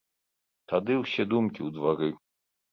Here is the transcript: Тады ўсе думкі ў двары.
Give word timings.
Тады 0.73 0.97
ўсе 1.03 1.27
думкі 1.35 1.59
ў 1.67 1.79
двары. 1.79 2.09